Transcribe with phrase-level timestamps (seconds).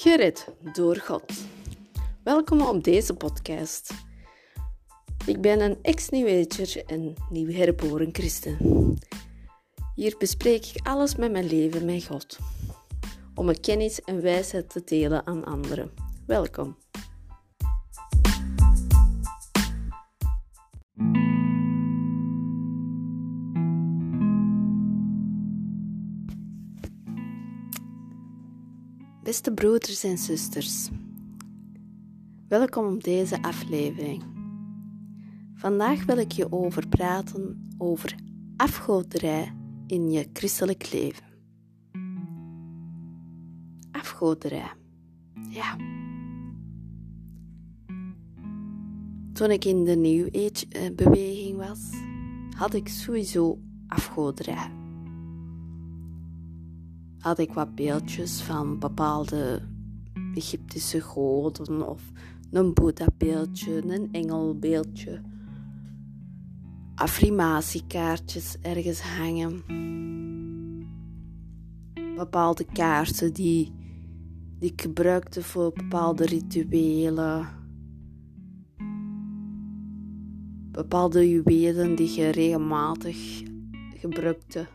[0.00, 1.32] Gered door God.
[2.24, 3.94] Welkom op deze podcast.
[5.26, 8.56] Ik ben een ex-nieuweger en nieuw herboren christen.
[9.94, 12.38] Hier bespreek ik alles met mijn leven met God,
[13.34, 15.90] om mijn kennis en wijsheid te delen aan anderen.
[16.26, 16.76] Welkom.
[29.28, 30.88] Beste broeders en zusters,
[32.48, 34.22] welkom op deze aflevering.
[35.54, 38.14] Vandaag wil ik je over praten over
[38.56, 39.54] afgoderij
[39.86, 41.24] in je christelijk leven.
[43.90, 44.72] Afgoderij,
[45.48, 45.76] ja.
[49.32, 51.80] Toen ik in de New Age beweging was,
[52.56, 54.77] had ik sowieso afgoderij
[57.18, 59.62] had ik wat beeldjes van bepaalde
[60.34, 62.02] Egyptische goden of
[62.50, 65.20] een Boeddha-beeldje, een engelbeeldje,
[66.94, 69.62] affirmatiekaartjes ergens hangen,
[72.16, 73.72] bepaalde kaarten die,
[74.58, 77.48] die ik gebruikte voor bepaalde rituelen,
[80.70, 83.42] bepaalde juwelen die je regelmatig
[83.94, 84.66] gebruikte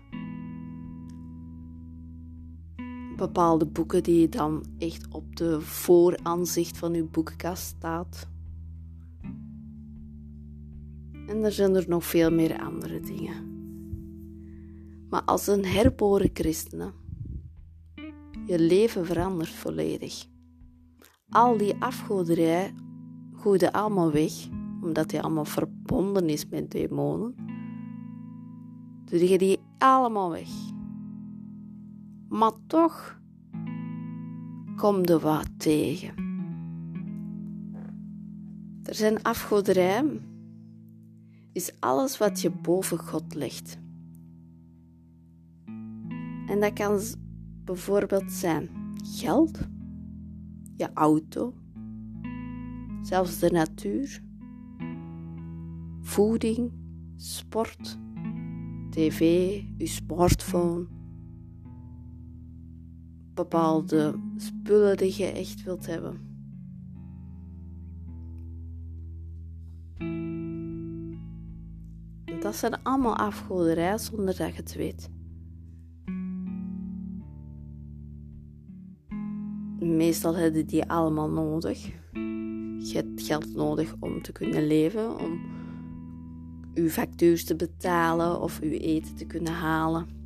[3.16, 8.28] bepaalde boeken die dan echt op de vooraanzicht van uw boekenkast staat.
[11.28, 13.52] En er zijn er nog veel meer andere dingen.
[15.10, 16.94] Maar als een herboren christen,
[18.46, 20.26] je leven verandert volledig.
[21.30, 22.74] Al die afgoderij
[23.34, 24.34] gooide allemaal weg,
[24.82, 27.36] omdat hij allemaal verbonden is met demonen.
[29.06, 30.50] Doe je die allemaal weg.
[32.34, 33.22] Maar toch
[34.76, 36.14] kom je wat tegen.
[38.84, 40.22] Er zijn afgoderij,
[41.52, 43.78] is alles wat je boven God legt.
[46.48, 47.00] En dat kan
[47.64, 48.70] bijvoorbeeld zijn
[49.04, 49.60] geld,
[50.76, 51.54] je auto,
[53.02, 54.24] zelfs de natuur,
[56.02, 56.72] voeding,
[57.16, 58.00] sport,
[58.90, 59.20] tv,
[59.78, 60.88] je smartphone
[63.34, 66.32] bepaalde spullen die je echt wilt hebben.
[72.40, 75.10] Dat zijn allemaal afgoderij zonder dat je het weet.
[79.80, 81.86] Meestal hebben die allemaal nodig.
[82.78, 85.42] Je hebt geld nodig om te kunnen leven, om
[86.74, 90.23] uw factuur te betalen of uw eten te kunnen halen.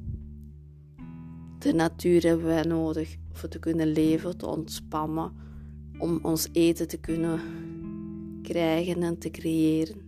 [1.57, 5.31] De natuur hebben wij nodig om te kunnen leven, te ontspannen,
[5.97, 7.39] om ons eten te kunnen
[8.41, 10.01] krijgen en te creëren.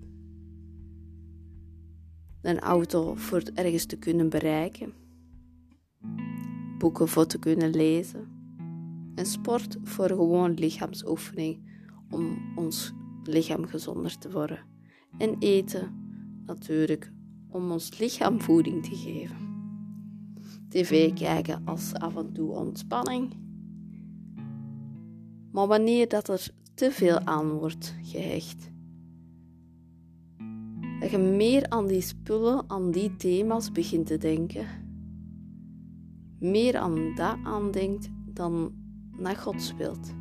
[2.42, 4.94] Een auto voor ergens te kunnen bereiken.
[6.78, 8.28] Boeken voor te kunnen lezen.
[9.16, 11.60] En sport voor gewoon lichaamsoefening
[12.10, 12.94] om ons
[13.24, 14.60] lichaam gezonder te worden.
[15.18, 15.94] En eten
[16.46, 17.12] natuurlijk
[17.50, 19.49] om ons lichaam voeding te geven
[20.70, 23.34] tv kijken als af en toe ontspanning.
[25.52, 28.72] Maar wanneer dat er te veel aan wordt gehecht,
[31.00, 34.68] dat je meer aan die spullen, aan die thema's begint te denken,
[36.40, 38.74] meer aan dat aandenkt dan
[39.18, 40.14] naar Gods wilt.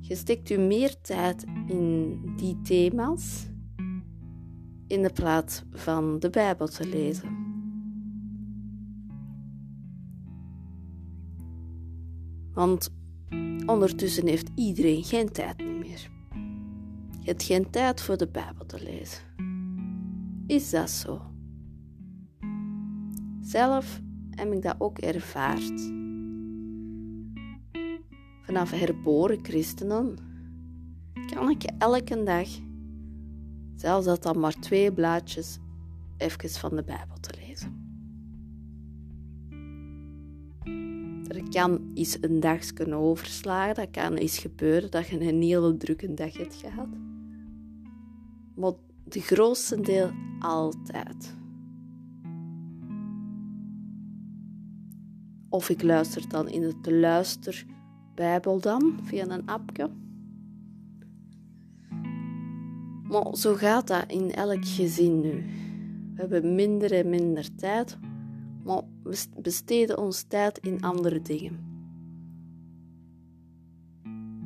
[0.00, 3.46] Je steekt u meer tijd in die thema's
[4.86, 7.37] in de plaats van de Bijbel te lezen.
[12.58, 12.90] Want
[13.66, 16.10] ondertussen heeft iedereen geen tijd meer.
[17.20, 19.22] Je hebt geen tijd voor de Bijbel te lezen.
[20.46, 21.20] Is dat zo?
[23.40, 25.92] Zelf heb ik dat ook ervaard.
[28.42, 30.16] Vanaf herboren christenen
[31.34, 32.48] kan ik elke dag,
[33.76, 35.58] zelfs dat dan maar twee blaadjes,
[36.16, 37.37] even van de Bijbel te lezen.
[41.28, 45.76] Er kan eens een dag kunnen overslagen, dat kan eens gebeuren dat je een hele
[45.76, 46.88] drukke dag hebt gehad.
[48.54, 48.72] Maar
[49.04, 51.36] de grootste deel altijd.
[55.48, 59.90] Of ik luister dan in het luisterbijbel dan, via een appje.
[63.02, 65.44] Maar zo gaat dat in elk gezin nu.
[66.14, 67.98] We hebben minder en minder tijd
[68.68, 71.66] maar we besteden ons tijd in andere dingen.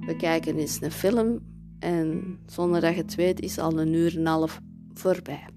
[0.01, 1.41] We kijken eens een film
[1.79, 4.61] en zonder dat je het weet is al een uur en een half
[4.95, 5.49] voorbij.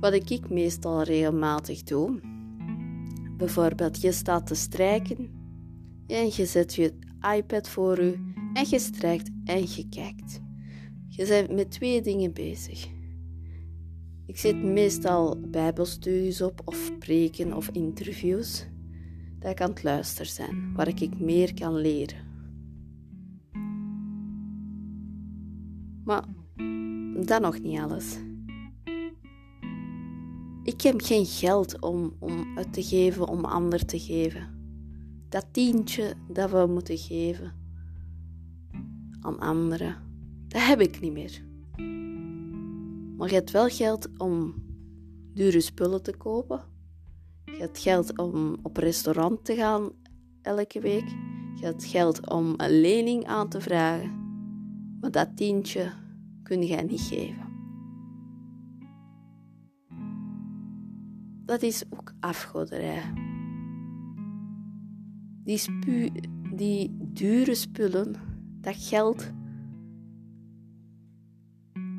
[0.00, 2.20] Wat ik meestal regelmatig doe,
[3.36, 5.30] bijvoorbeeld je staat te strijken
[6.06, 6.98] en je zet je
[7.36, 10.40] iPad voor je en je strijkt en je kijkt.
[11.08, 12.92] Je bent met twee dingen bezig.
[14.26, 18.66] Ik zet meestal bijbelstudies op of preken of interviews
[19.38, 22.32] dat ik aan het luisteren zijn, waar ik meer kan leren.
[26.04, 26.24] Maar
[27.26, 28.18] dat nog niet alles.
[30.62, 34.48] Ik heb geen geld om, om uit te geven, om ander te geven.
[35.28, 37.52] Dat tientje dat we moeten geven
[39.20, 39.96] aan anderen,
[40.48, 41.42] dat heb ik niet meer.
[43.16, 44.54] Maar je hebt wel geld om
[45.34, 46.60] dure spullen te kopen.
[47.44, 49.90] Je hebt geld om op restaurant te gaan
[50.42, 51.08] elke week.
[51.54, 54.22] Je hebt geld om een lening aan te vragen.
[55.00, 55.92] Maar dat tientje
[56.42, 57.52] kun jij niet geven.
[61.44, 63.12] Dat is ook afgoderij.
[65.44, 66.10] Die, spu
[66.54, 68.14] die dure spullen,
[68.60, 69.32] dat geld,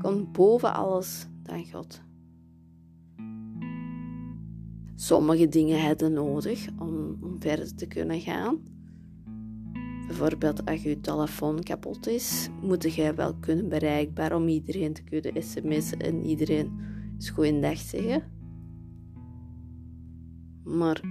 [0.05, 2.01] komt boven alles dan God.
[4.95, 8.57] Sommige dingen hebben nodig om, verder te kunnen gaan.
[10.07, 15.43] Bijvoorbeeld als je telefoon kapot is, moet je wel kunnen bereikbaar om iedereen te kunnen
[15.43, 16.71] sms'en en iedereen
[17.13, 18.23] eens goeiedag zeggen.
[20.63, 21.01] Maar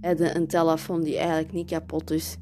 [0.00, 2.36] heb een telefoon die eigenlijk niet kapot is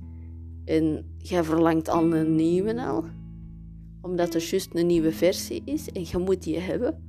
[0.64, 3.04] en je verlangt al een nieuwe al,
[4.00, 7.02] omdat er juist een nieuwe versie is en je moet die hebben,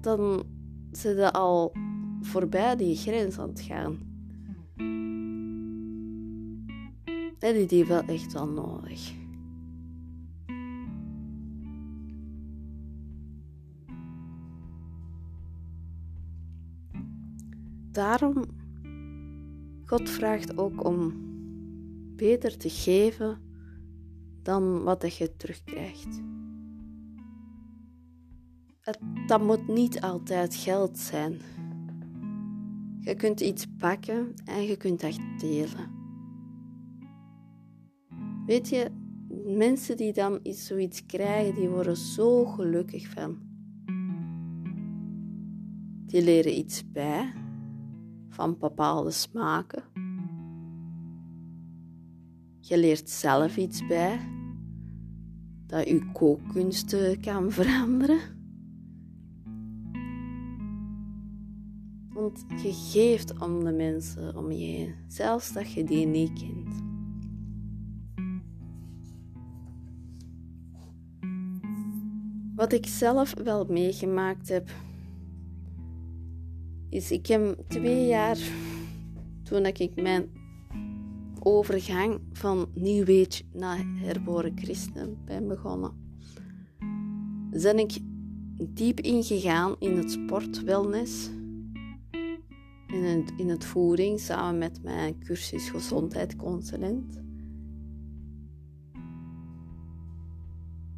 [0.00, 0.42] dan
[0.90, 1.72] zit je al
[2.20, 4.08] voorbij die grens aan het gaan.
[7.38, 9.12] heb je die wel echt wel nodig.
[17.90, 18.44] Daarom,
[19.84, 21.26] God vraagt ook om
[22.16, 23.47] beter te geven
[24.48, 26.20] dan wat je terugkrijgt.
[28.80, 31.40] Het, dat moet niet altijd geld zijn.
[33.00, 35.90] Je kunt iets pakken en je kunt dat delen.
[38.46, 38.90] Weet je,
[39.44, 43.38] mensen die dan iets, zoiets krijgen, die worden zo gelukkig van.
[46.06, 47.32] Die leren iets bij
[48.28, 49.82] van bepaalde smaken.
[52.60, 54.36] Je leert zelf iets bij
[55.68, 58.20] dat je kookkunsten kan veranderen.
[62.08, 66.82] Want je geeft om de mensen om je heen, zelfs dat je die niet kent.
[72.54, 74.70] Wat ik zelf wel meegemaakt heb,
[76.88, 78.38] is ik heb twee jaar
[79.42, 80.37] toen ik mijn
[81.48, 85.92] overgang van Age naar herboren christen ben begonnen,
[87.50, 87.98] ben ik
[88.62, 91.30] diep ingegaan in het sport, wellness,
[92.86, 97.20] in het, in het voeding, samen met mijn cursus gezondheidsconsulent.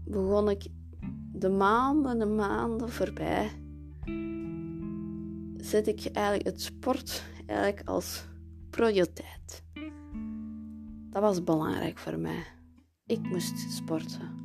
[0.04, 0.66] Begon ik
[1.32, 3.50] de maanden, de maanden voorbij,
[5.56, 8.24] zet ik eigenlijk het sport eigenlijk als
[8.70, 9.68] prioriteit.
[11.10, 12.44] Dat was belangrijk voor mij.
[13.06, 14.38] Ik moest sporten.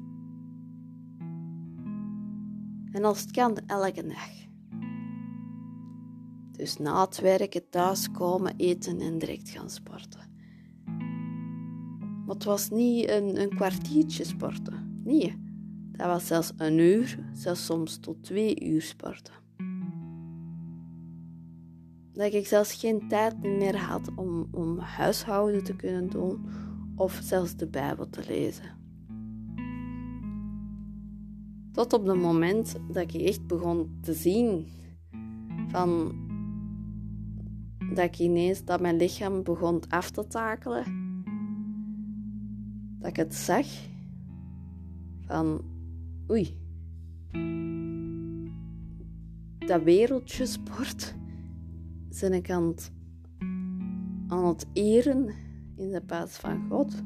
[2.92, 4.30] En als het kan, elke dag.
[6.52, 10.34] Dus na het werken thuis komen, eten en direct gaan sporten.
[12.26, 15.02] Maar het was niet een, een kwartiertje sporten.
[15.04, 15.44] Nee.
[15.92, 19.45] Dat was zelfs een uur, zelfs soms tot twee uur sporten.
[22.16, 26.46] Dat ik zelfs geen tijd meer had om, om huishouden te kunnen doen
[26.96, 28.84] of zelfs de Bijbel te lezen.
[31.72, 34.68] Tot op het moment dat ik echt begon te zien
[35.68, 36.16] van
[37.94, 40.84] dat ik ineens dat mijn lichaam begon af te takelen.
[43.00, 43.68] Dat ik het zag
[45.26, 45.62] van
[46.32, 46.58] oei,
[49.58, 51.16] dat wereldje sport,
[52.16, 52.76] zijn ik aan
[54.28, 55.34] het, eren
[55.76, 57.04] in de plaats van God.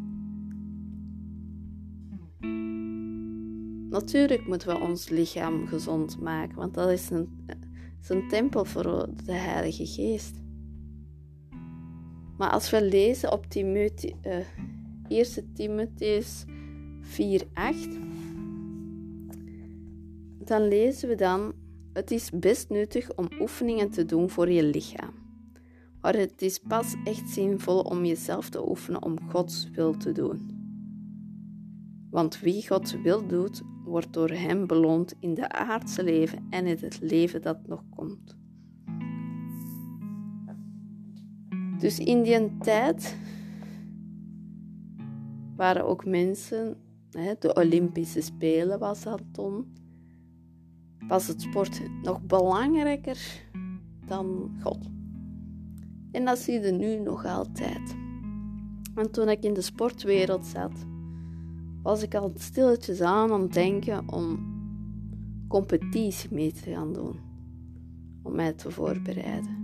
[3.89, 7.46] Natuurlijk moeten we ons lichaam gezond maken, want dat is een,
[8.08, 10.42] een tempel voor de Heilige Geest.
[12.38, 14.13] Maar als we lezen op Timotheus,
[15.08, 16.46] uh, 1 Timotheus
[17.01, 17.88] 4, 8,
[20.38, 21.54] dan lezen we dan:
[21.93, 25.13] Het is best nuttig om oefeningen te doen voor je lichaam.
[26.01, 30.58] Maar het is pas echt zinvol om jezelf te oefenen om Gods wil te doen.
[32.10, 36.77] Want wie Gods wil doet, wordt door Hem beloond in de aardse leven en in
[36.79, 38.38] het leven dat nog komt.
[41.79, 43.15] Dus in die tijd
[45.55, 46.77] waren ook mensen,
[47.39, 49.74] de Olympische Spelen was dat toen,
[51.10, 53.48] was het sport nog belangrijker
[54.06, 54.89] dan God.
[56.12, 57.96] En dat zie je nu nog altijd.
[58.96, 60.86] En toen ik in de sportwereld zat,
[61.84, 64.48] was ik al stilletjes aan aan het denken om
[65.48, 67.20] competitie mee te gaan doen.
[68.24, 69.58] Om mij te voorbereiden.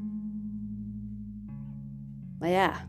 [2.40, 2.88] Maar ja,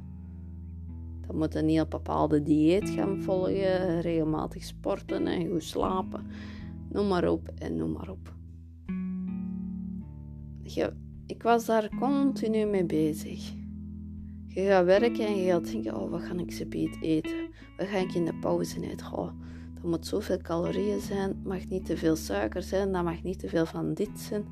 [1.27, 6.27] dan moet je niet een bepaalde dieet gaan volgen, regelmatig sporten en goed slapen.
[6.89, 8.36] Noem maar op en noem maar op.
[11.27, 13.53] Ik was daar continu mee bezig.
[14.47, 17.49] Je gaat werken en je gaat denken, oh, wat ga ik ze beet eten?
[17.77, 19.13] Wat ga ik in de pauze eten?
[19.13, 19.31] Oh,
[19.75, 23.49] dat moet zoveel calorieën zijn, mag niet te veel suiker zijn, dat mag niet te
[23.49, 24.45] veel van dit zijn.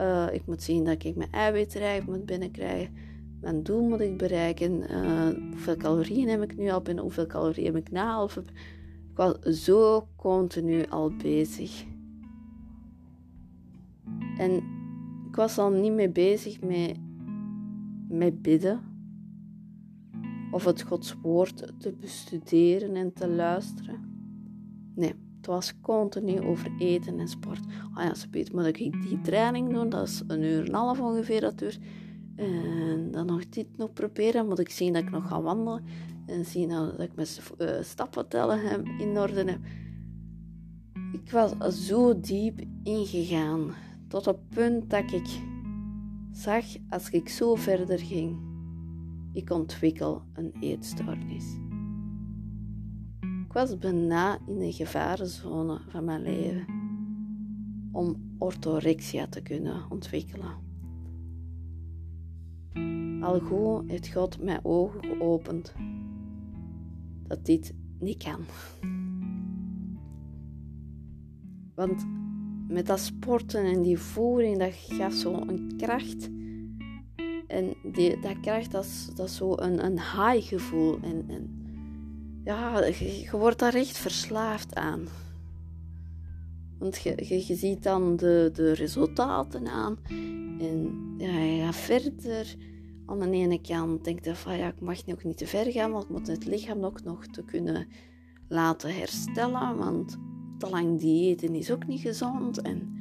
[0.00, 2.94] Uh, ik moet zien dat ik mijn eiwitrijf moet binnenkrijgen.
[3.40, 4.90] Mijn doel moet ik bereiken.
[4.90, 7.04] Uh, hoeveel calorieën heb ik nu al binnen?
[7.04, 8.36] Hoeveel calorieën heb ik na half?
[8.36, 8.44] Ik
[9.14, 11.84] was zo continu al bezig.
[14.38, 14.62] En
[15.34, 16.96] ik was al niet meer bezig met,
[18.08, 18.80] met bidden.
[20.50, 24.00] Of het Gods woord te bestuderen en te luisteren.
[24.94, 27.60] Nee, het was continu over eten en sport.
[27.94, 29.88] Ah ja, ze weet, moet ik die training doen?
[29.88, 31.78] Dat is een uur en een half ongeveer dat duurt.
[32.36, 34.48] En dan nog dit nog proberen.
[34.48, 35.84] Moet ik zien dat ik nog ga wandelen.
[36.26, 39.60] En zien dat ik mijn uh, stappen tellen in orde heb.
[41.12, 43.74] Ik was zo diep ingegaan
[44.14, 45.40] tot het punt dat ik
[46.30, 48.36] zag, als ik zo verder ging,
[49.32, 51.56] ik ontwikkel een eetstoornis.
[53.20, 56.66] Ik was bijna in de gevarenzone van mijn leven
[57.92, 60.62] om orthorexia te kunnen ontwikkelen.
[63.20, 65.74] Al goed heeft God mijn ogen geopend
[67.22, 68.40] dat dit niet kan.
[71.74, 72.06] Want
[72.68, 76.28] met dat sporten en die voering, dat gaf zo een kracht.
[77.46, 80.98] En die, dat kracht, dat is, dat zo een, een high gevoel.
[81.02, 81.64] En, en
[82.44, 85.08] ja, je, wordt daar echt verslaafd aan.
[86.78, 89.98] Want je, je, ziet dan de, de resultaten aan.
[90.58, 92.56] En ja, je gaat verder.
[93.06, 95.90] Aan de ene kant denk je van ja, ik mag nog niet te ver gaan,
[95.90, 97.86] want ik moet het lichaam ook nog te kunnen
[98.48, 99.76] laten herstellen.
[99.76, 100.18] Want
[100.70, 102.60] lang diëten is ook niet gezond.
[102.62, 102.94] En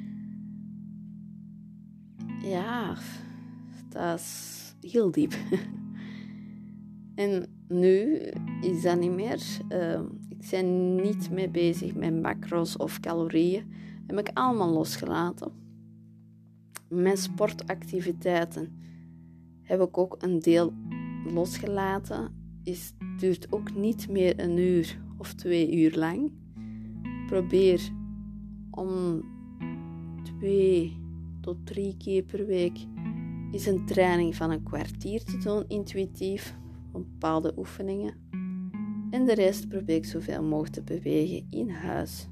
[2.44, 2.96] ja,
[3.90, 5.34] dat is heel diep.
[7.16, 8.20] en nu
[8.62, 9.42] is dat niet meer.
[9.70, 13.74] Uh, ik ben niet meer bezig met macro's of calorieën.
[14.08, 15.52] Heb ik allemaal losgelaten.
[16.90, 18.82] Mijn sportactiviteiten
[19.62, 20.74] heb ik ook een deel
[21.34, 22.42] losgelaten.
[22.64, 26.32] Is, duurt ook niet meer een uur of twee uur lang
[27.34, 27.92] probeer
[28.72, 29.22] om
[30.24, 31.02] twee
[31.42, 32.78] tot drie keer per week
[33.52, 36.56] is een training van een kwartier te doen, intuïtief,
[36.92, 38.14] van bepaalde oefeningen.
[39.10, 42.30] En de rest probeer ik zoveel mogelijk te bewegen in huis.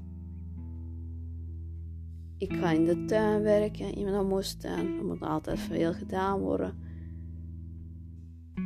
[2.38, 4.98] Ik ga in de tuin werken, in mijn moestuin.
[4.98, 6.74] Er moet altijd veel gedaan worden.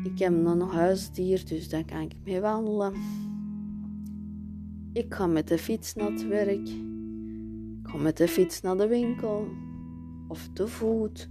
[0.04, 2.94] Ik heb nog een huisdier, dus daar kan ik mee wandelen.
[4.96, 6.68] Ik ga met de fiets naar het werk.
[6.68, 9.48] Ik ga met de fiets naar de winkel.
[10.28, 11.30] Of te voet.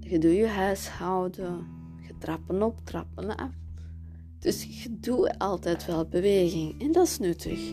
[0.00, 1.66] Je doet je huishouden.
[2.06, 3.50] Je trappen op, trappen af.
[4.38, 6.80] Dus je doet altijd wel beweging.
[6.80, 7.72] En dat is nuttig.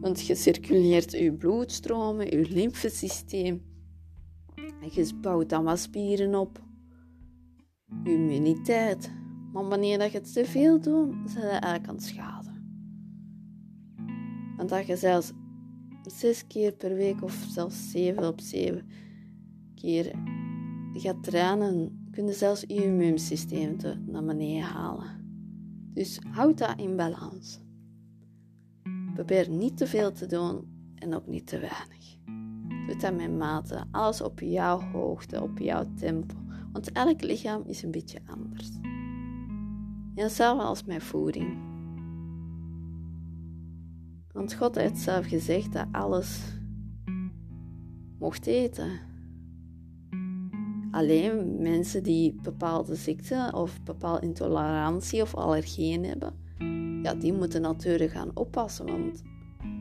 [0.00, 3.62] Want je circuleert je bloedstromen, je lymfesysteem.
[4.54, 6.62] En je bouwt dan spieren op.
[8.04, 9.10] Je immuniteit.
[9.52, 12.45] Maar wanneer je het te veel doet, zijn je eigenlijk aan het schaden.
[14.56, 15.32] Want dat je zelfs
[16.02, 18.86] zes keer per week of zelfs zeven op zeven
[19.74, 20.14] keer
[20.92, 25.24] gaat trainen, kun je zelfs je immuunsysteem te, naar beneden halen.
[25.94, 27.60] Dus houd dat in balans.
[29.14, 32.16] Probeer niet te veel te doen en ook niet te weinig.
[32.86, 36.34] Doe dat met mate, alles op jouw hoogte, op jouw tempo.
[36.72, 38.70] Want elk lichaam is een beetje anders.
[40.14, 41.65] En hetzelfde als mijn voeding.
[44.36, 46.40] Want God heeft zelf gezegd dat alles
[48.18, 48.90] mocht eten.
[50.90, 56.34] Alleen mensen die bepaalde ziekten of bepaalde intolerantie of allergieën hebben,
[57.02, 59.22] ja, die moeten natuurlijk gaan oppassen, want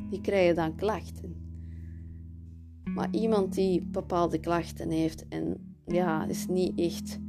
[0.09, 1.35] die krijgen dan klachten.
[2.83, 7.19] Maar iemand die bepaalde klachten heeft en ja, is niet echt,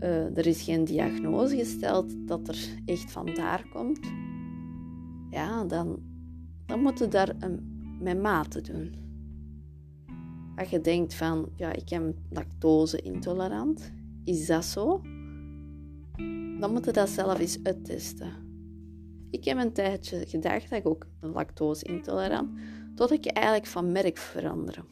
[0.00, 4.00] uh, er is geen diagnose gesteld dat er echt vandaar komt,
[5.30, 6.09] ja, dan,
[6.70, 7.36] dan moet je daar
[8.00, 8.94] met mate doen.
[10.56, 13.92] Als je denkt van, ja, ik heb lactose intolerant,
[14.24, 15.00] is dat zo?
[16.60, 18.32] Dan moet je dat zelf eens uittesten.
[19.30, 22.50] Ik heb een tijdje gedacht dat ik ook lactose intolerant,
[22.94, 24.84] tot ik eigenlijk van merk veranderde.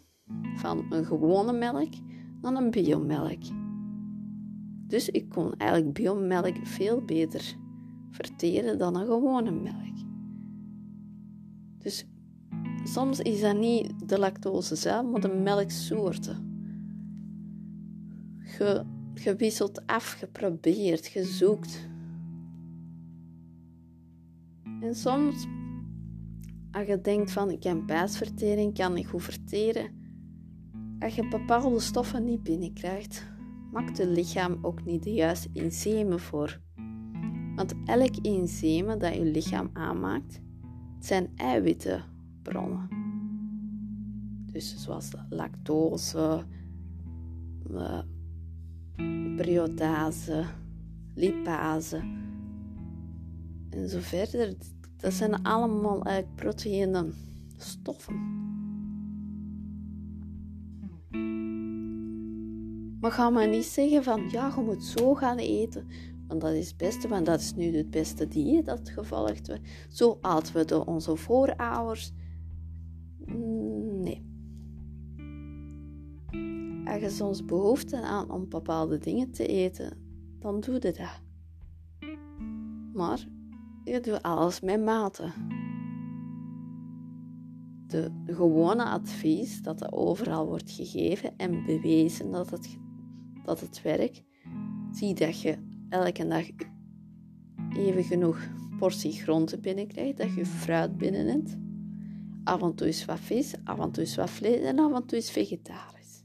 [0.56, 1.92] Van een gewone melk
[2.40, 3.42] naar een biomelk.
[4.86, 7.56] Dus ik kon eigenlijk biomelk veel beter
[8.10, 9.97] verteren dan een gewone melk.
[11.88, 12.06] Dus
[12.84, 16.46] soms is dat niet de lactose maar de melksoorten.
[19.36, 21.88] Wisselt af, geprobeerd, gezoekt.
[24.80, 25.46] En soms,
[26.70, 29.90] als je denkt van ik heb bijsvertering, kan ik goed verteren.
[30.98, 33.26] Als je bepaalde stoffen niet binnenkrijgt,
[33.72, 36.60] maakt je lichaam ook niet de juiste enzymen voor.
[37.54, 40.40] Want elk enzym dat je lichaam aanmaakt,
[40.98, 42.88] zijn eiwittenbronnen.
[44.52, 46.44] Dus zoals lactose,
[49.36, 50.44] briotase,
[51.14, 51.96] lipase
[53.70, 54.54] en zo verder.
[54.96, 57.12] Dat zijn allemaal eigenlijk proteïne
[57.56, 58.36] stoffen.
[63.00, 65.86] Maar ga maar niet zeggen van ja, je moet zo gaan eten.
[66.28, 69.68] Want dat is het beste, want dat is nu het beste dieet dat gevolgd wordt.
[69.88, 72.12] Zo aten we de, onze voorouders.
[74.00, 74.26] Nee.
[76.84, 79.96] Als je soms behoefte aan om bepaalde dingen te eten,
[80.38, 81.22] dan doe je dat.
[82.92, 83.26] Maar
[83.84, 85.32] je doet alles met mate.
[87.86, 92.78] De gewone advies dat er overal wordt gegeven en bewezen dat het,
[93.44, 94.22] dat het werkt,
[94.90, 96.46] zie dat je elke dag
[97.76, 98.38] even genoeg
[98.78, 101.56] portie groente binnenkrijgt, dat je fruit binnenneemt.
[102.44, 105.06] Af en toe is wat vis, af en toe is wat vlees en af en
[105.06, 106.24] toe is vegetarisch.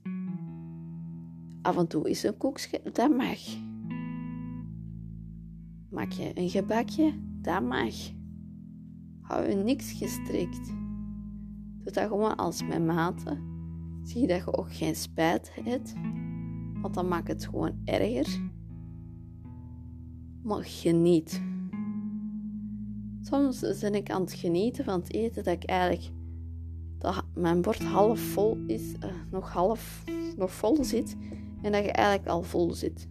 [1.61, 3.39] Af en toe is een koekje, dat mag.
[5.89, 7.93] Maak je een gebakje, dat mag.
[9.21, 10.67] Hou je niks gestrikt.
[11.83, 13.37] Doe dat gewoon als mijn mate.
[14.03, 15.93] Zie dat je ook geen spijt hebt,
[16.81, 18.51] want dan maakt het gewoon erger.
[20.43, 21.41] Maar geniet.
[23.21, 26.11] Soms ben ik aan het genieten van het eten dat ik eigenlijk
[26.97, 30.03] dat mijn bord half vol is, uh, nog half
[30.37, 31.15] nog vol zit
[31.61, 33.07] en dat je eigenlijk al vol zit.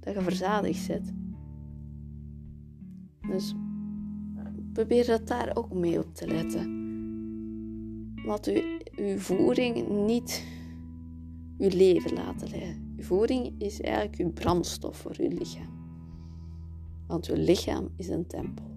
[0.00, 1.12] Dat je verzadigd zit.
[3.28, 3.54] Dus
[4.72, 6.84] probeer dat daar ook mee op te letten.
[8.24, 8.62] Laat u
[8.96, 10.44] uw voering niet
[11.58, 12.94] uw leven laten leiden.
[12.96, 15.75] Uw voering is eigenlijk uw brandstof voor uw lichaam.
[17.06, 18.76] Want uw lichaam is een tempel.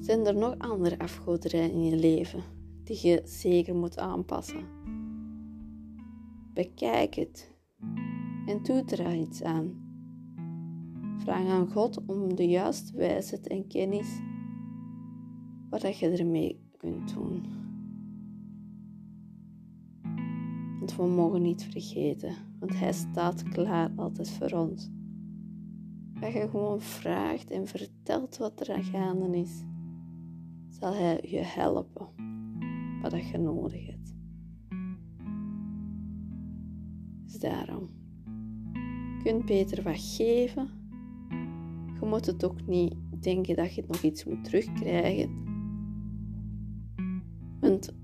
[0.00, 2.42] Zijn er nog andere afgoderijen in je leven
[2.84, 4.64] die je zeker moet aanpassen?
[6.54, 7.56] Bekijk het
[8.46, 9.86] en doe er iets aan.
[11.18, 14.20] Vraag aan God om de juiste wijsheid en kennis
[15.70, 17.46] wat je ermee kunt doen.
[20.78, 24.90] Want we mogen niet vergeten, want Hij staat klaar altijd voor ons.
[26.20, 29.64] Als je gewoon vraagt en vertelt wat er aan gaande is,
[30.68, 32.08] zal Hij je helpen
[33.02, 34.14] wat je nodig hebt.
[37.24, 37.88] Dus daarom,
[39.16, 40.78] je kunt beter wat geven
[42.00, 45.46] je moet het ook niet denken dat je nog iets moet terugkrijgen.
[47.60, 47.94] Want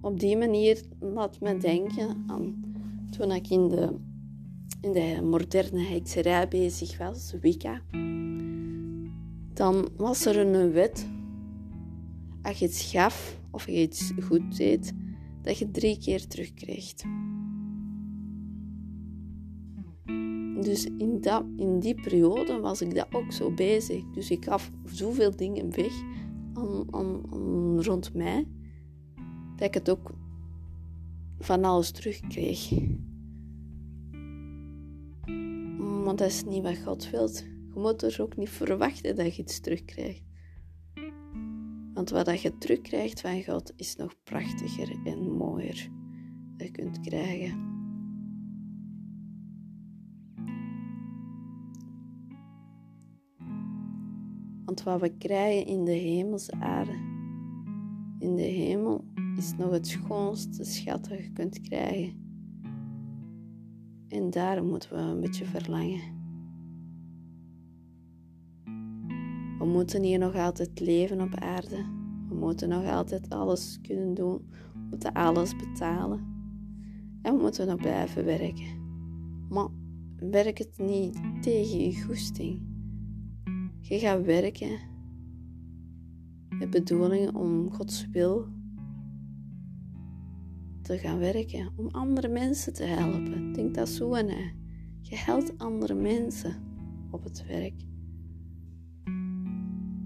[0.00, 2.69] op die manier laat me denken aan
[3.10, 3.96] toen ik in de,
[4.80, 7.82] in de moderne hekserij bezig was, Wicca.
[9.54, 11.08] Dan was er een wet.
[12.42, 14.92] Als je iets gaf of je iets goed deed,
[15.42, 17.04] dat je drie keer terugkrijgt.
[20.60, 21.20] Dus in,
[21.56, 24.04] in die periode was ik dat ook zo bezig.
[24.10, 25.92] Dus ik gaf zoveel dingen weg
[27.76, 28.48] rond mij,
[29.56, 30.14] dat ik het ook
[31.40, 32.70] van alles terugkreeg.
[36.04, 37.38] Want dat is niet wat God wilt.
[37.74, 40.22] Je moet er ook niet verwachten dat je iets terugkrijgt.
[41.94, 45.88] Want wat je terugkrijgt van God is nog prachtiger en mooier
[46.56, 47.68] dat je kunt krijgen.
[54.64, 56.92] Want wat we krijgen in de hemelse aarde,
[58.18, 59.04] in de hemel,
[59.36, 62.12] is nog het schoonste schat dat je kunt krijgen.
[64.08, 66.18] En daar moeten we een beetje verlangen.
[69.58, 71.84] We moeten hier nog altijd leven op aarde.
[72.28, 74.36] We moeten nog altijd alles kunnen doen.
[74.72, 76.20] We moeten alles betalen.
[77.22, 78.78] En we moeten nog blijven werken.
[79.48, 79.68] Maar
[80.16, 82.68] werk het niet tegen je goesting.
[83.80, 84.78] Je gaat werken
[86.58, 88.46] de bedoeling om Gods wil
[90.90, 93.52] te gaan werken, om andere mensen te helpen.
[93.52, 94.28] Denk dat zo aan.
[95.00, 96.56] Je helpt andere mensen
[97.10, 97.74] op het werk.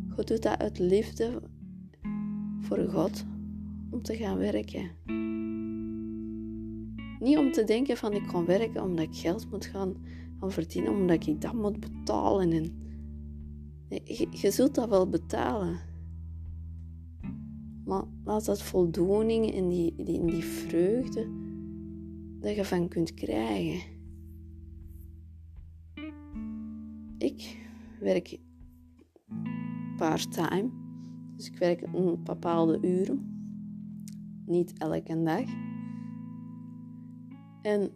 [0.09, 1.43] God doet dat uit liefde
[2.61, 3.25] voor God
[3.91, 4.91] om te gaan werken.
[7.21, 9.95] Niet om te denken van ik kan werken omdat ik geld moet gaan,
[10.41, 12.53] verdienen, omdat ik dat moet betalen.
[12.53, 12.73] En
[13.89, 15.79] je, je zult dat wel betalen.
[17.85, 21.29] Maar laat dat voldoening en die, die, die vreugde
[22.41, 23.93] dat je van kunt krijgen.
[27.19, 27.57] Ik
[28.01, 28.39] werk
[29.97, 30.71] part-time.
[31.37, 33.33] Dus ik werk een bepaalde uren.
[34.47, 35.45] Niet elke dag.
[37.63, 37.91] En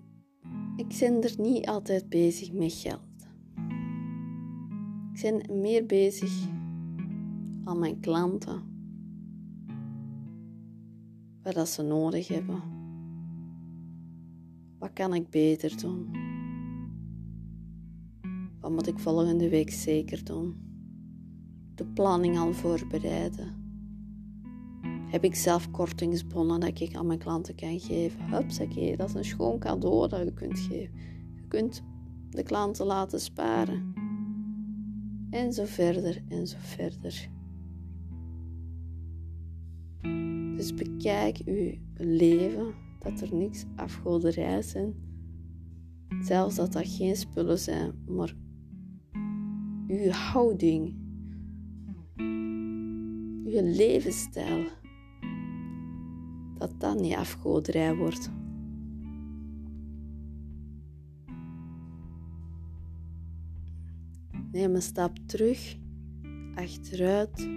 [0.76, 3.00] ik ben er niet altijd bezig met geld.
[5.12, 6.48] Ik ben meer bezig
[7.64, 8.67] aan mijn klanten.
[11.48, 12.62] Wat dat ze nodig hebben.
[14.78, 16.08] Wat kan ik beter doen?
[18.60, 20.56] Wat moet ik volgende week zeker doen?
[21.74, 23.54] de planning al voorbereiden.
[25.10, 28.34] Heb ik zelf kortingsbonnen dat ik aan mijn klanten kan geven?
[28.34, 30.94] Hupsakee, dat is een schoon cadeau dat je kunt geven.
[31.34, 31.82] Je kunt
[32.30, 33.92] de klanten laten sparen.
[35.30, 37.28] En zo verder en zo verder.
[40.58, 44.94] Dus bekijk uw leven, dat er niks afgoderij zijn.
[46.20, 48.34] Zelfs dat dat geen spullen zijn, maar
[49.88, 50.94] uw houding
[53.44, 54.66] je levensstijl,
[56.58, 58.30] dat dat niet afgoderij wordt.
[64.52, 65.76] Neem een stap terug,
[66.54, 67.48] achteruit,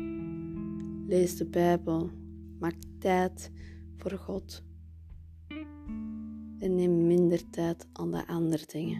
[1.07, 2.20] lees de Bijbel,
[2.61, 3.51] maak tijd
[3.97, 4.63] voor God
[6.57, 8.99] en neem minder tijd aan de andere dingen.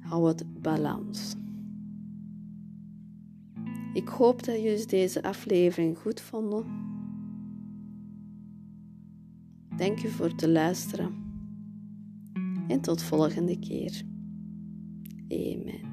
[0.00, 1.34] Hou het balans.
[3.92, 6.64] Ik hoop dat jullie deze aflevering goed vonden.
[9.76, 11.14] Dank u voor het luisteren.
[12.68, 14.02] En tot volgende keer.
[15.28, 15.85] Amen.